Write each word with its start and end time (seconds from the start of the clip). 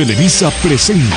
Televisa 0.00 0.50
presenta. 0.62 1.14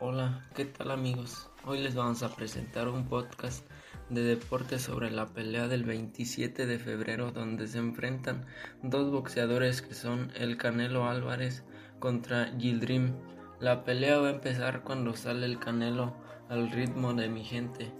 Hola, 0.00 0.48
¿qué 0.56 0.64
tal 0.64 0.90
amigos? 0.90 1.48
Hoy 1.64 1.78
les 1.78 1.94
vamos 1.94 2.24
a 2.24 2.34
presentar 2.34 2.88
un 2.88 3.06
podcast 3.06 3.64
de 4.08 4.24
deportes 4.24 4.82
sobre 4.82 5.12
la 5.12 5.28
pelea 5.28 5.68
del 5.68 5.84
27 5.84 6.66
de 6.66 6.80
febrero 6.80 7.30
donde 7.30 7.68
se 7.68 7.78
enfrentan 7.78 8.46
dos 8.82 9.12
boxeadores 9.12 9.80
que 9.80 9.94
son 9.94 10.32
el 10.34 10.56
Canelo 10.56 11.08
Álvarez 11.08 11.62
contra 12.00 12.52
Gildrim. 12.58 13.14
La 13.60 13.84
pelea 13.84 14.18
va 14.18 14.26
a 14.26 14.32
empezar 14.32 14.82
cuando 14.82 15.14
sale 15.14 15.46
el 15.46 15.60
Canelo 15.60 16.16
al 16.48 16.68
ritmo 16.72 17.14
de 17.14 17.28
mi 17.28 17.44
gente. 17.44 17.92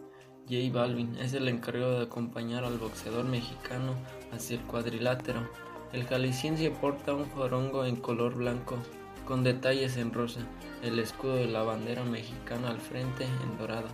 J 0.48 0.57
Balvin 0.72 1.16
es 1.18 1.34
el 1.34 1.46
encargado 1.46 2.00
de 2.00 2.07
acompañar 2.07 2.64
al 2.64 2.79
boxeador 2.79 3.27
mexicano 3.27 3.95
hacia 4.32 4.57
el 4.57 4.62
cuadrilátero. 4.62 5.70
El 5.93 6.07
jalisciense 6.07 6.70
porta 6.70 7.14
un 7.14 7.28
jorongo 7.30 7.84
en 7.84 7.96
color 7.96 8.34
blanco 8.34 8.78
con 9.27 9.45
detalles 9.45 9.97
en 9.97 10.12
rosa, 10.12 10.41
el 10.83 10.98
escudo 10.98 11.37
de 11.37 11.47
la 11.47 11.62
bandera 11.62 12.05
mexicana 12.05 12.70
al 12.70 12.80
frente 12.80 13.24
en 13.24 13.59
dorado. 13.59 13.88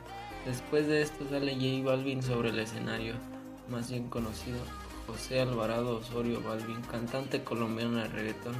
Después 0.45 0.87
de 0.87 1.03
esto 1.03 1.29
sale 1.29 1.55
J 1.55 1.89
Balvin 1.89 2.23
sobre 2.23 2.51
el 2.51 2.59
escenario, 2.59 3.15
más 3.69 3.91
bien 3.91 4.09
conocido 4.09 4.59
José 5.07 5.41
Alvarado 5.41 5.97
Osorio 5.97 6.41
Balvin, 6.43 6.81
cantante 6.83 7.43
colombiano 7.43 7.99
de 7.99 8.09
reggaetón, 8.09 8.57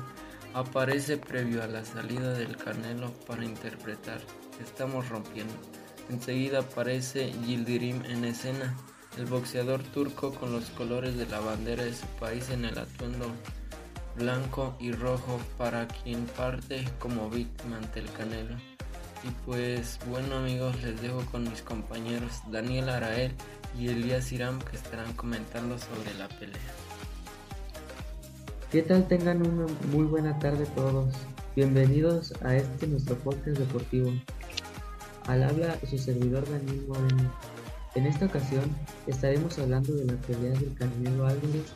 aparece 0.55 1.17
previo 1.17 1.63
a 1.63 1.67
la 1.67 1.85
salida 1.85 2.33
del 2.33 2.57
Canelo 2.57 3.13
para 3.27 3.45
interpretar 3.45 4.21
Estamos 4.61 5.09
rompiendo. 5.09 5.55
Enseguida 6.09 6.61
aparece 6.61 7.33
Yildirim 7.47 8.05
en 8.07 8.25
escena, 8.25 8.75
el 9.17 9.27
boxeador 9.27 9.83
turco 9.83 10.33
con 10.35 10.53
los 10.53 10.67
colores 10.71 11.17
de 11.17 11.27
la 11.27 11.41
bandera 11.41 11.85
de 11.85 11.95
su 11.95 12.07
país 12.21 12.51
en 12.51 12.65
el 12.65 12.79
atuendo 12.79 13.27
blanco 14.17 14.77
y 14.79 14.93
rojo 14.93 15.41
para 15.57 15.89
quien 15.89 16.27
parte 16.27 16.85
como 16.99 17.31
víctima 17.31 17.79
ante 17.79 18.01
el 18.01 18.13
Canelo. 18.13 18.57
Y 19.25 19.31
pues 19.47 19.99
bueno 20.09 20.37
amigos, 20.37 20.81
les 20.83 21.01
dejo 21.01 21.25
con 21.33 21.45
mis 21.45 21.63
compañeros 21.63 22.43
Daniel 22.51 22.91
Arael 22.91 23.33
y 23.79 23.89
Elías 23.89 24.31
Iram 24.33 24.61
que 24.61 24.77
estarán 24.77 25.13
comentando 25.15 25.79
sobre 25.79 26.15
la 26.15 26.29
pelea. 26.29 26.75
¿Qué 28.71 28.83
tal? 28.83 29.09
Tengan 29.09 29.47
una 29.47 29.67
muy 29.91 30.05
buena 30.05 30.39
tarde 30.39 30.67
todos. 30.75 31.15
Bienvenidos 31.55 32.35
a 32.43 32.55
este 32.55 32.87
nuestro 32.87 33.17
podcast 33.17 33.59
deportivo. 33.59 34.13
Al 35.27 35.43
habla 35.43 35.79
su 35.89 35.99
servidor 35.99 36.49
Daniel 36.51 36.85
Moreno. 36.87 37.56
En 37.97 38.05
esta 38.05 38.27
ocasión 38.27 38.65
estaremos 39.07 39.59
hablando 39.59 39.95
de 39.95 40.05
la 40.05 40.21
pelea 40.21 40.53
del 40.53 40.75
Canelo 40.75 41.25
Álvarez 41.25 41.75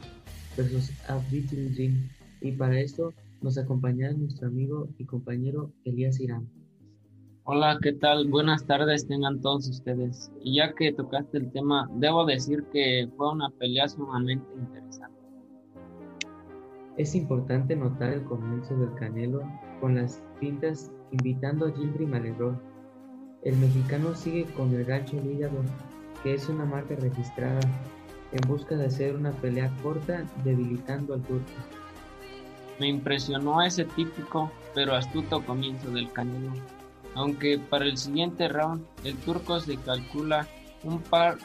versus 0.54 0.92
Abdul 1.08 1.74
Dream 1.74 2.10
y 2.42 2.52
para 2.52 2.78
esto 2.78 3.14
nos 3.40 3.56
acompaña 3.56 4.12
nuestro 4.12 4.48
amigo 4.48 4.86
y 4.98 5.06
compañero 5.06 5.72
Elías 5.84 6.20
Irán. 6.20 6.46
Hola, 7.44 7.78
¿qué 7.80 7.94
tal? 7.94 8.28
Buenas 8.28 8.66
tardes 8.66 9.08
tengan 9.08 9.40
todos 9.40 9.66
ustedes. 9.66 10.30
Y 10.42 10.56
ya 10.56 10.74
que 10.74 10.92
tocaste 10.92 11.38
el 11.38 11.50
tema, 11.52 11.88
debo 11.94 12.26
decir 12.26 12.64
que 12.70 13.08
fue 13.16 13.32
una 13.32 13.48
pelea 13.48 13.88
sumamente 13.88 14.44
interesante. 14.54 15.18
Es 16.98 17.14
importante 17.14 17.74
notar 17.74 18.12
el 18.12 18.24
comienzo 18.24 18.76
del 18.76 18.92
Canelo 18.96 19.40
con 19.80 19.94
las 19.94 20.22
pintas 20.38 20.92
invitando 21.12 21.64
a 21.64 21.72
Gildrim 21.72 22.12
al 22.12 22.26
error. 22.26 22.62
El 23.42 23.56
mexicano 23.56 24.14
sigue 24.14 24.44
con 24.54 24.74
el 24.74 24.84
gancho 24.84 25.18
al 25.18 25.26
hígado, 25.26 25.62
que 26.22 26.34
es 26.34 26.48
una 26.48 26.64
marca 26.64 26.94
registrada, 26.96 27.60
en 28.32 28.48
busca 28.48 28.76
de 28.76 28.86
hacer 28.86 29.16
una 29.16 29.32
pelea 29.32 29.70
corta 29.82 30.24
debilitando 30.44 31.14
al 31.14 31.22
turco. 31.22 31.50
Me 32.78 32.88
impresionó 32.88 33.60
ese 33.62 33.84
típico 33.84 34.50
pero 34.74 34.94
astuto 34.94 35.44
comienzo 35.44 35.90
del 35.90 36.12
Canelo, 36.12 36.52
aunque 37.14 37.58
para 37.58 37.84
el 37.84 37.96
siguiente 37.96 38.48
round 38.48 38.84
el 39.04 39.16
turco 39.16 39.60
se 39.60 39.76
calcula 39.76 40.46
un 40.84 41.00
par 41.00 41.38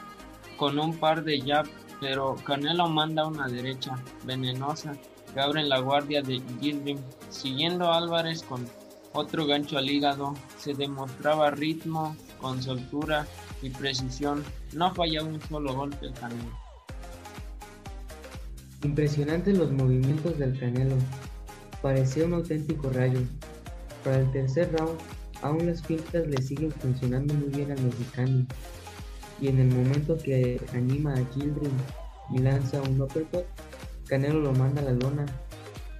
con 0.56 0.78
un 0.78 0.96
par 0.96 1.24
de 1.24 1.40
jab, 1.40 1.66
pero 2.00 2.36
Canelo 2.36 2.88
manda 2.88 3.26
una 3.26 3.48
derecha 3.48 3.96
venenosa 4.24 4.96
que 5.34 5.40
abre 5.40 5.64
la 5.64 5.80
guardia 5.80 6.22
de 6.22 6.40
Gildrim, 6.60 6.98
siguiendo 7.28 7.92
Álvarez 7.92 8.42
con 8.42 8.66
otro 9.12 9.46
gancho 9.46 9.76
al 9.78 9.90
hígado, 9.90 10.34
se 10.58 10.74
demostraba 10.74 11.50
ritmo, 11.50 12.16
con 12.40 12.62
soltura 12.62 13.26
y 13.62 13.70
precisión, 13.70 14.44
no 14.72 14.94
fallaba 14.94 15.28
un 15.28 15.40
solo 15.40 15.74
golpe 15.74 16.06
el 16.06 16.12
Canelo. 16.14 16.66
Impresionantes 18.82 19.56
los 19.56 19.72
movimientos 19.72 20.38
del 20.38 20.58
Canelo, 20.58 20.96
parecía 21.82 22.26
un 22.26 22.34
auténtico 22.34 22.90
rayo. 22.90 23.20
Para 24.04 24.18
el 24.18 24.30
tercer 24.32 24.70
round, 24.72 24.98
aún 25.42 25.66
las 25.66 25.82
pintas 25.82 26.26
le 26.26 26.40
siguen 26.42 26.70
funcionando 26.72 27.34
muy 27.34 27.48
bien 27.48 27.72
al 27.72 27.82
mexicano, 27.82 28.46
y 29.40 29.48
en 29.48 29.58
el 29.58 29.68
momento 29.68 30.16
que 30.16 30.60
anima 30.72 31.14
a 31.14 31.24
Gildrim 31.34 31.72
y 32.32 32.38
lanza 32.38 32.80
un 32.82 33.00
uppercut, 33.00 33.44
Canelo 34.06 34.40
lo 34.40 34.52
manda 34.52 34.80
a 34.80 34.84
la 34.84 34.92
lona, 34.92 35.26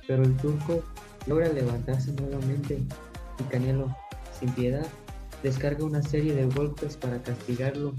pero 0.06 0.22
el 0.22 0.36
turco 0.36 0.82
logra 1.26 1.48
levantarse 1.48 2.12
nuevamente 2.12 2.80
y 3.38 3.42
Canelo, 3.44 3.94
sin 4.38 4.50
piedad, 4.52 4.86
descarga 5.42 5.84
una 5.84 6.02
serie 6.02 6.34
de 6.34 6.46
golpes 6.46 6.96
para 6.96 7.22
castigarlo 7.22 7.94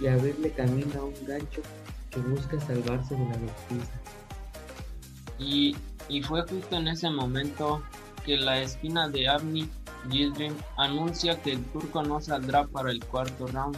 y 0.00 0.06
abrirle 0.06 0.50
camino 0.50 1.00
a 1.00 1.04
un 1.04 1.26
gancho 1.26 1.62
que 2.10 2.20
busca 2.20 2.60
salvarse 2.60 3.14
de 3.14 3.24
la 3.24 3.36
golpiza. 3.36 4.00
Y, 5.38 5.76
y, 6.08 6.22
fue 6.22 6.42
justo 6.42 6.76
en 6.76 6.88
ese 6.88 7.10
momento 7.10 7.82
que 8.24 8.36
la 8.36 8.62
esquina 8.62 9.08
de 9.08 9.28
Abni 9.28 9.68
Gildrim 10.10 10.54
anuncia 10.76 11.40
que 11.42 11.52
el 11.52 11.64
turco 11.64 12.02
no 12.02 12.20
saldrá 12.20 12.66
para 12.66 12.90
el 12.90 13.04
cuarto 13.04 13.46
round. 13.48 13.76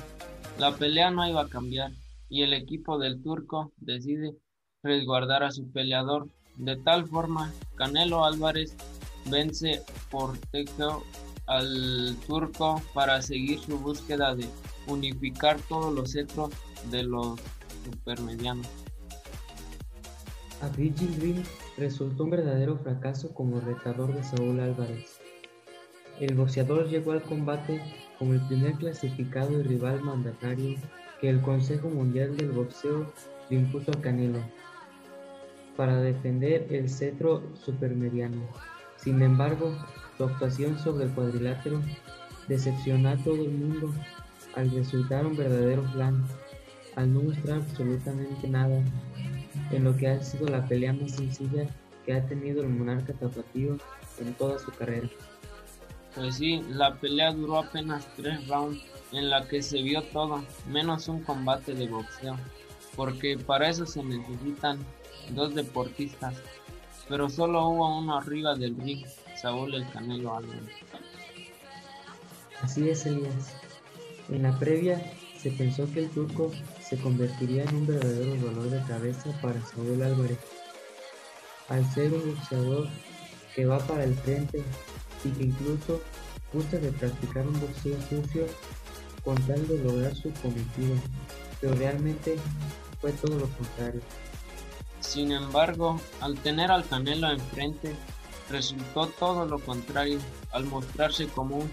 La 0.59 0.73
pelea 0.73 1.11
no 1.11 1.27
iba 1.27 1.43
a 1.43 1.49
cambiar 1.49 1.93
y 2.29 2.43
el 2.43 2.53
equipo 2.53 2.99
del 2.99 3.23
turco 3.23 3.73
decide 3.79 4.37
resguardar 4.83 5.43
a 5.43 5.51
su 5.51 5.71
peleador. 5.71 6.29
De 6.57 6.77
tal 6.77 7.07
forma, 7.07 7.53
Canelo 7.77 8.25
Álvarez 8.25 8.75
vence 9.31 9.83
por 10.11 10.39
TKO 10.39 11.03
al 11.47 12.17
turco 12.27 12.83
para 12.93 13.23
seguir 13.23 13.61
su 13.61 13.79
búsqueda 13.79 14.35
de 14.35 14.47
unificar 14.87 15.59
todos 15.69 15.95
los 15.95 16.13
cetros 16.13 16.51
de 16.91 17.05
los 17.05 17.39
supermedianos. 17.85 18.67
Abidji 20.63 21.07
Green 21.19 21.43
resultó 21.77 22.25
un 22.25 22.31
verdadero 22.31 22.79
fracaso 22.79 23.33
como 23.35 23.61
retador 23.61 24.15
de 24.15 24.25
Saúl 24.25 24.61
Álvarez. 24.61 25.19
El 26.19 26.35
boxeador 26.35 26.89
llegó 26.89 27.13
al 27.13 27.23
combate 27.23 27.81
como 28.19 28.33
el 28.33 28.41
primer 28.47 28.73
clasificado 28.75 29.61
y 29.61 29.63
rival 29.63 30.01
mandatario 30.01 30.77
que 31.21 31.29
el 31.29 31.43
Consejo 31.43 31.89
Mundial 31.89 32.37
del 32.37 32.53
Boxeo 32.53 33.13
le 33.51 33.57
impuso 33.57 33.91
a 33.93 34.01
Canelo 34.01 34.41
para 35.77 36.01
defender 36.01 36.67
el 36.71 36.89
cetro 36.89 37.43
supermediano. 37.55 38.49
Sin 38.97 39.21
embargo, 39.21 39.77
su 40.17 40.25
actuación 40.25 40.79
sobre 40.79 41.05
el 41.05 41.11
cuadrilátero 41.13 41.81
decepcionó 42.49 43.11
a 43.11 43.17
todo 43.17 43.43
el 43.43 43.51
mundo 43.51 43.93
al 44.55 44.71
resultar 44.71 45.27
un 45.27 45.37
verdadero 45.37 45.83
plan, 45.93 46.25
al 46.95 47.13
no 47.13 47.23
mostrar 47.23 47.59
absolutamente 47.59 48.49
nada 48.49 48.83
en 49.71 49.85
lo 49.85 49.97
que 49.97 50.09
ha 50.09 50.23
sido 50.23 50.49
la 50.49 50.67
pelea 50.67 50.93
más 50.93 51.13
sencilla 51.13 51.67
que 52.05 52.15
ha 52.15 52.27
tenido 52.27 52.63
el 52.63 52.69
monarca 52.69 53.13
tapatío 53.13 53.77
en 54.19 54.35
toda 54.35 54.59
su 54.59 54.71
carrera. 54.73 55.09
Pues 56.15 56.37
sí, 56.37 56.63
la 56.71 56.95
pelea 56.95 57.33
duró 57.33 57.59
apenas 57.59 58.09
tres 58.17 58.47
rounds 58.49 58.83
en 59.13 59.29
la 59.29 59.47
que 59.47 59.61
se 59.61 59.83
vio 59.83 60.03
todo, 60.03 60.43
menos 60.67 61.09
un 61.09 61.23
combate 61.23 61.75
de 61.75 61.89
boxeo, 61.89 62.37
porque 62.95 63.37
para 63.37 63.69
eso 63.69 63.85
se 63.85 64.03
necesitan 64.03 64.79
dos 65.35 65.55
deportistas, 65.55 66.35
pero 67.09 67.29
solo 67.29 67.69
hubo 67.69 67.99
uno 67.99 68.17
arriba 68.17 68.55
del 68.55 68.77
ring, 68.77 69.05
Saúl 69.41 69.75
el 69.75 69.89
Canelo 69.91 70.35
Álvarez. 70.35 70.63
Así 72.63 72.89
es, 72.89 73.07
Elías. 73.07 73.55
En 74.29 74.43
la 74.43 74.59
previa 74.59 75.01
se 75.39 75.51
pensó 75.51 75.91
que 75.93 76.01
el 76.01 76.11
turco 76.11 76.51
se 76.83 76.97
convertiría 76.97 77.65
en 77.65 77.77
un 77.77 77.87
verdadero 77.87 78.35
dolor 78.37 78.71
de 78.71 78.83
cabeza 78.85 79.31
para 79.41 79.61
Saúl 79.61 80.03
Álvarez, 80.03 80.39
al 81.69 81.89
ser 81.93 82.13
un 82.13 82.35
boxeador 82.35 82.89
que 83.55 83.67
va 83.67 83.79
para 83.79 84.05
el 84.05 84.15
frente 84.15 84.63
y 85.25 85.29
que 85.31 85.45
incluso 85.45 86.01
gusta 86.53 86.79
de 86.79 86.93
practicar 86.93 87.47
un 87.47 87.61
boxeo 87.61 87.97
sucio 88.09 88.47
con 89.25 89.35
tal 89.47 89.67
de 89.67 89.79
lograr 89.79 90.15
su 90.15 90.33
cometido, 90.35 90.95
pero 91.61 91.75
realmente 91.75 92.37
fue 93.01 93.13
todo 93.13 93.39
lo 93.39 93.49
contrario. 93.49 94.01
Sin 95.01 95.33
embargo, 95.33 96.01
al 96.21 96.37
tener 96.39 96.71
al 96.71 96.87
Canelo 96.87 97.31
enfrente, 97.31 97.95
resultó 98.51 99.07
todo 99.09 99.47
lo 99.47 99.59
contrario, 99.59 100.19
al 100.53 100.65
mostrarse 100.65 101.27
como 101.29 101.57
un 101.57 101.71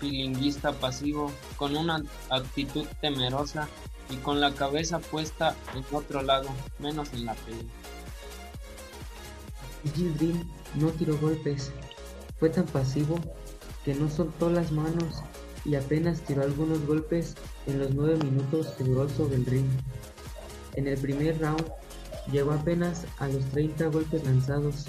pilinguista 0.00 0.72
pasivo, 0.72 1.32
con 1.56 1.76
una 1.76 2.02
actitud 2.30 2.86
temerosa 3.00 3.68
y 4.10 4.16
con 4.16 4.40
la 4.40 4.52
cabeza 4.54 4.98
puesta 4.98 5.56
en 5.74 5.84
otro 5.94 6.22
lado, 6.22 6.48
menos 6.78 7.12
en 7.12 7.26
la 7.26 7.34
pelea. 7.34 7.64
Dream 9.94 10.48
no 10.74 10.88
tiró 10.88 11.16
golpes, 11.18 11.70
fue 12.38 12.50
tan 12.50 12.66
pasivo 12.66 13.18
que 13.84 13.94
no 13.94 14.10
soltó 14.10 14.50
las 14.50 14.72
manos 14.72 15.22
y 15.64 15.74
apenas 15.74 16.20
tiró 16.22 16.42
algunos 16.42 16.84
golpes 16.86 17.34
en 17.66 17.78
los 17.78 17.94
nueve 17.94 18.16
minutos 18.24 18.68
que 18.78 18.84
duró 18.84 19.08
sobre 19.08 19.36
el 19.36 19.46
ring. 19.46 19.66
En 20.74 20.86
el 20.86 20.98
primer 20.98 21.38
round 21.40 21.64
llegó 22.30 22.52
apenas 22.52 23.04
a 23.18 23.28
los 23.28 23.44
30 23.46 23.86
golpes 23.86 24.24
lanzados, 24.24 24.86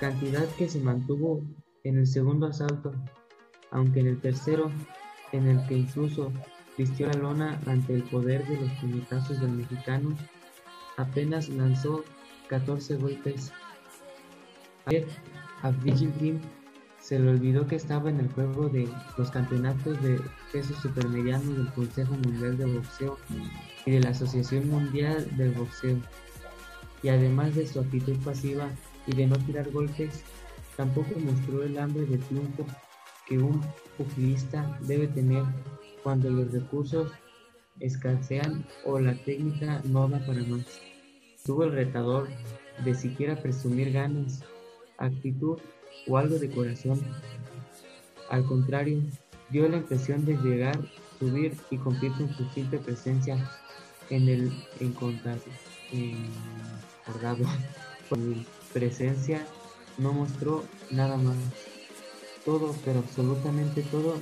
cantidad 0.00 0.46
que 0.56 0.68
se 0.68 0.80
mantuvo 0.80 1.42
en 1.84 1.98
el 1.98 2.06
segundo 2.06 2.46
asalto, 2.46 2.92
aunque 3.70 4.00
en 4.00 4.08
el 4.08 4.20
tercero, 4.20 4.70
en 5.32 5.46
el 5.46 5.66
que 5.66 5.74
incluso 5.78 6.32
vistió 6.76 7.06
la 7.08 7.14
lona 7.14 7.60
ante 7.66 7.94
el 7.94 8.04
poder 8.04 8.46
de 8.46 8.60
los 8.60 8.70
puñetazos 8.80 9.40
del 9.40 9.50
mexicano, 9.50 10.16
apenas 10.96 11.48
lanzó 11.48 12.04
14 12.48 12.96
golpes. 12.96 13.52
A 15.62 15.70
Vigil 15.70 16.12
Dream 16.18 16.40
se 17.00 17.18
le 17.18 17.30
olvidó 17.30 17.66
que 17.66 17.76
estaba 17.76 18.10
en 18.10 18.20
el 18.20 18.32
juego 18.32 18.68
de 18.68 18.88
los 19.16 19.30
campeonatos 19.30 20.00
de 20.02 20.20
peso 20.52 20.74
supermediano 20.74 21.52
del 21.52 21.72
Consejo 21.72 22.12
Mundial 22.14 22.56
de 22.56 22.66
Boxeo 22.66 23.18
y 23.84 23.90
de 23.90 24.00
la 24.00 24.10
Asociación 24.10 24.68
Mundial 24.70 25.28
del 25.36 25.52
Boxeo. 25.52 25.98
Y 27.02 27.08
además 27.08 27.54
de 27.54 27.66
su 27.66 27.80
actitud 27.80 28.16
pasiva 28.24 28.70
y 29.08 29.14
de 29.14 29.26
no 29.26 29.36
tirar 29.38 29.68
golpes, 29.70 30.22
tampoco 30.76 31.18
mostró 31.18 31.64
el 31.64 31.78
hambre 31.78 32.04
de 32.06 32.18
triunfo 32.18 32.64
que 33.26 33.38
un 33.38 33.60
pugilista 33.96 34.78
debe 34.82 35.08
tener 35.08 35.42
cuando 36.02 36.30
los 36.30 36.52
recursos 36.52 37.10
escasean 37.80 38.64
o 38.84 39.00
la 39.00 39.14
técnica 39.24 39.80
no 39.84 40.08
da 40.08 40.24
para 40.26 40.42
más. 40.42 40.80
Tuvo 41.44 41.64
el 41.64 41.72
retador 41.72 42.28
de 42.84 42.94
siquiera 42.94 43.40
presumir 43.40 43.92
ganas, 43.92 44.42
actitud 44.98 45.58
o 46.06 46.18
algo 46.18 46.38
de 46.38 46.50
corazón. 46.50 47.00
Al 48.30 48.44
contrario, 48.44 49.00
dio 49.50 49.68
la 49.68 49.78
impresión 49.78 50.24
de 50.24 50.36
llegar, 50.36 50.78
subir 51.18 51.56
y 51.70 51.78
cumplir 51.78 52.12
con 52.12 52.32
su 52.34 52.48
simple 52.50 52.78
presencia 52.78 53.50
en 54.10 54.28
el 54.28 54.52
encontrado. 54.80 55.40
Con 58.08 58.46
presencia 58.72 59.46
no 59.98 60.12
mostró 60.12 60.64
nada 60.90 61.16
más. 61.16 61.36
Todo, 62.44 62.74
pero 62.84 63.00
absolutamente 63.00 63.82
todo, 63.82 64.16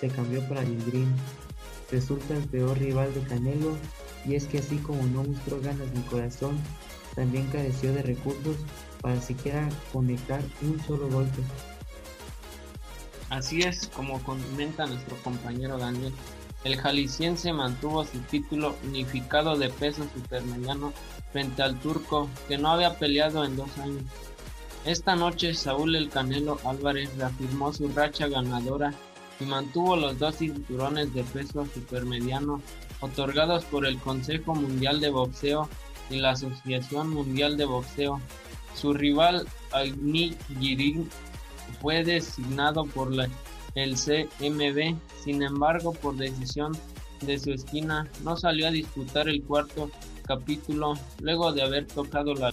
se 0.00 0.08
cambió 0.08 0.46
para 0.48 0.62
Dream. 0.62 1.14
Resulta 1.90 2.36
el 2.36 2.44
peor 2.48 2.78
rival 2.78 3.12
de 3.14 3.22
Canelo 3.22 3.76
y 4.26 4.34
es 4.34 4.46
que 4.46 4.58
así 4.58 4.76
como 4.78 5.02
no 5.04 5.24
mostró 5.24 5.60
ganas 5.60 5.92
ni 5.94 6.02
corazón, 6.02 6.58
también 7.14 7.46
careció 7.48 7.92
de 7.92 8.02
recursos 8.02 8.56
para 9.00 9.20
siquiera 9.20 9.68
conectar 9.92 10.40
un 10.62 10.80
solo 10.84 11.08
golpe. 11.08 11.42
Así 13.30 13.62
es 13.62 13.88
como 13.88 14.22
comenta 14.22 14.86
nuestro 14.86 15.16
compañero 15.22 15.78
Daniel, 15.78 16.12
el 16.64 16.76
jalisciense 16.76 17.52
mantuvo 17.52 18.04
su 18.04 18.18
título 18.20 18.76
unificado 18.84 19.56
de 19.56 19.68
peso 19.68 20.04
supermediano 20.14 20.92
frente 21.32 21.62
al 21.62 21.78
turco 21.78 22.28
que 22.48 22.58
no 22.58 22.70
había 22.70 22.98
peleado 22.98 23.44
en 23.44 23.56
dos 23.56 23.76
años. 23.78 24.02
Esta 24.84 25.16
noche 25.16 25.54
Saúl 25.54 25.94
El 25.94 26.08
Canelo 26.08 26.58
Álvarez 26.64 27.16
reafirmó 27.16 27.72
su 27.72 27.88
racha 27.88 28.28
ganadora 28.28 28.94
y 29.40 29.44
mantuvo 29.44 29.96
los 29.96 30.18
dos 30.18 30.36
cinturones 30.36 31.14
de 31.14 31.22
peso 31.24 31.66
supermediano 31.66 32.60
otorgados 33.00 33.64
por 33.64 33.86
el 33.86 33.98
Consejo 33.98 34.54
Mundial 34.54 35.00
de 35.00 35.10
Boxeo 35.10 35.68
y 36.10 36.16
la 36.16 36.30
Asociación 36.30 37.10
Mundial 37.10 37.56
de 37.56 37.66
Boxeo. 37.66 38.20
Su 38.74 38.94
rival 38.94 39.46
Agni 39.72 40.36
Girin 40.58 41.08
fue 41.80 42.02
designado 42.02 42.84
por 42.86 43.12
la, 43.12 43.28
el 43.74 43.94
CMB, 43.94 44.96
sin 45.22 45.42
embargo, 45.42 45.92
por 45.92 46.16
decisión 46.16 46.72
de 47.20 47.38
su 47.38 47.52
esquina, 47.52 48.08
no 48.22 48.36
salió 48.36 48.68
a 48.68 48.70
disputar 48.70 49.28
el 49.28 49.42
cuarto 49.42 49.90
capítulo 50.24 50.94
luego 51.20 51.52
de 51.52 51.62
haber 51.62 51.86
tocado 51.86 52.34
la 52.34 52.52